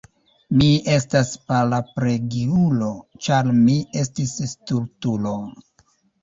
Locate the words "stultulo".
4.55-5.37